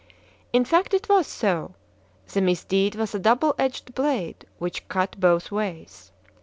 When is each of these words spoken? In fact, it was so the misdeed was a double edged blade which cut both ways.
In 0.51 0.65
fact, 0.65 0.95
it 0.95 1.07
was 1.09 1.27
so 1.27 1.75
the 2.33 2.41
misdeed 2.41 2.95
was 2.95 3.13
a 3.13 3.19
double 3.19 3.53
edged 3.59 3.93
blade 3.93 4.47
which 4.57 4.87
cut 4.87 5.15
both 5.19 5.51
ways. 5.51 6.11